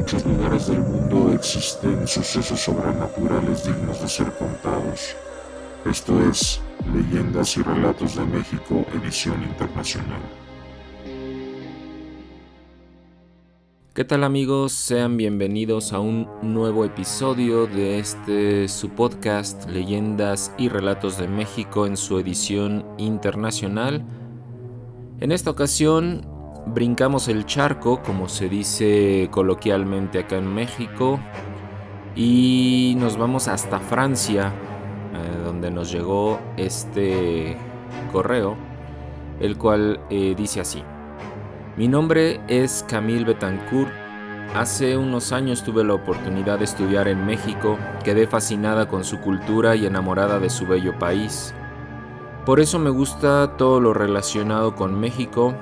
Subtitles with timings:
[0.00, 5.14] muchos lugares del mundo existen sucesos sobrenaturales dignos de ser contados.
[5.84, 10.22] Esto es Leyendas y Relatos de México, edición internacional.
[13.92, 14.72] ¿Qué tal amigos?
[14.72, 21.84] Sean bienvenidos a un nuevo episodio de este su podcast Leyendas y Relatos de México
[21.84, 24.02] en su edición internacional.
[25.20, 26.39] En esta ocasión
[26.72, 31.18] brincamos el charco, como se dice coloquialmente acá en México,
[32.14, 34.52] y nos vamos hasta Francia,
[35.14, 37.56] eh, donde nos llegó este
[38.12, 38.56] correo,
[39.40, 40.82] el cual eh, dice así.
[41.76, 43.90] Mi nombre es Camille Betancourt.
[44.54, 49.76] Hace unos años tuve la oportunidad de estudiar en México, quedé fascinada con su cultura
[49.76, 51.54] y enamorada de su bello país.
[52.44, 55.54] Por eso me gusta todo lo relacionado con México,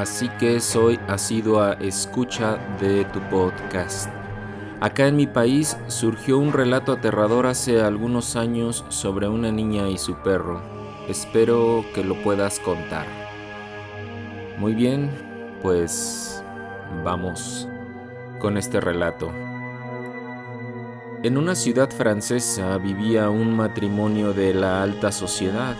[0.00, 4.10] así que soy asidua escucha de tu podcast.
[4.80, 9.96] Acá en mi país surgió un relato aterrador hace algunos años sobre una niña y
[9.96, 10.60] su perro.
[11.08, 13.06] Espero que lo puedas contar.
[14.58, 15.10] Muy bien,
[15.62, 16.44] pues
[17.02, 17.66] vamos
[18.38, 19.32] con este relato.
[21.22, 25.74] En una ciudad francesa vivía un matrimonio de la alta sociedad.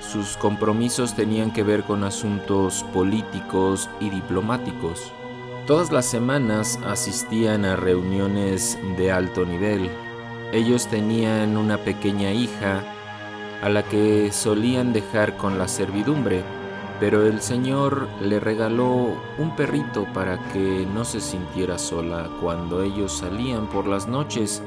[0.00, 5.12] Sus compromisos tenían que ver con asuntos políticos y diplomáticos.
[5.66, 9.90] Todas las semanas asistían a reuniones de alto nivel.
[10.52, 12.84] Ellos tenían una pequeña hija
[13.62, 16.44] a la que solían dejar con la servidumbre
[16.98, 23.18] pero el Señor le regaló un perrito para que no se sintiera sola cuando ellos
[23.18, 24.62] salían por las noches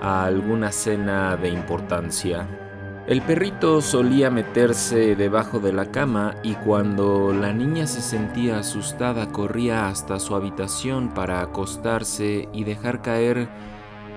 [0.00, 2.46] a alguna cena de importancia.
[3.06, 9.32] El perrito solía meterse debajo de la cama y cuando la niña se sentía asustada
[9.32, 13.48] corría hasta su habitación para acostarse y dejar caer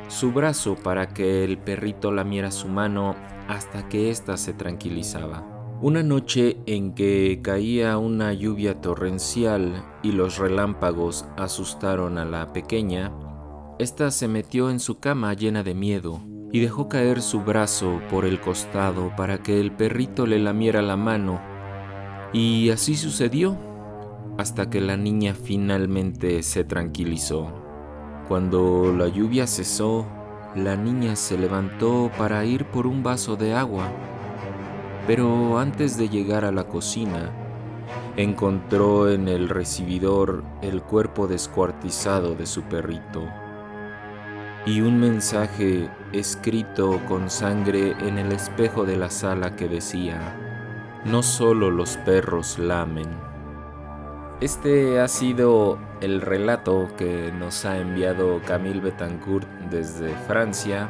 [0.09, 3.15] su brazo para que el perrito lamiera su mano
[3.47, 5.43] hasta que ésta se tranquilizaba.
[5.81, 13.11] Una noche en que caía una lluvia torrencial y los relámpagos asustaron a la pequeña,
[13.79, 16.21] ésta se metió en su cama llena de miedo
[16.53, 20.95] y dejó caer su brazo por el costado para que el perrito le lamiera la
[20.95, 21.41] mano.
[22.31, 23.57] Y así sucedió
[24.37, 27.51] hasta que la niña finalmente se tranquilizó.
[28.29, 30.07] Cuando la lluvia cesó,
[30.55, 33.91] la niña se levantó para ir por un vaso de agua
[35.07, 37.31] pero antes de llegar a la cocina,
[38.15, 43.27] encontró en el recibidor el cuerpo descuartizado de su perrito
[44.65, 50.35] y un mensaje escrito con sangre en el espejo de la sala que decía,
[51.05, 53.09] no solo los perros lamen.
[54.41, 60.89] Este ha sido el relato que nos ha enviado Camille Betancourt desde Francia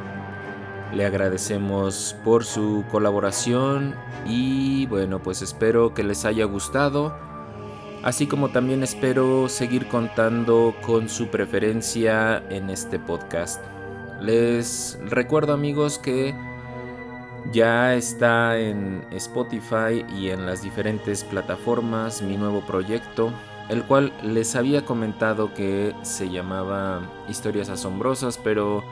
[0.94, 3.96] le agradecemos por su colaboración
[4.26, 7.16] y bueno, pues espero que les haya gustado.
[8.04, 13.64] Así como también espero seguir contando con su preferencia en este podcast.
[14.20, 16.34] Les recuerdo amigos que
[17.50, 23.32] ya está en Spotify y en las diferentes plataformas mi nuevo proyecto,
[23.70, 28.84] el cual les había comentado que se llamaba Historias Asombrosas, pero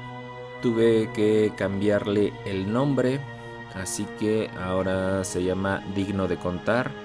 [0.62, 3.20] tuve que cambiarle el nombre,
[3.74, 7.01] así que ahora se llama Digno de Contar.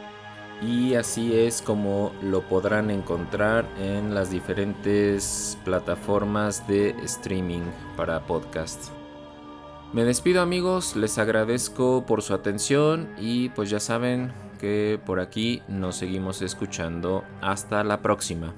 [0.61, 7.61] Y así es como lo podrán encontrar en las diferentes plataformas de streaming
[7.95, 8.91] para podcast.
[9.93, 15.61] Me despido amigos, les agradezco por su atención y pues ya saben que por aquí
[15.67, 17.23] nos seguimos escuchando.
[17.41, 18.53] Hasta la próxima.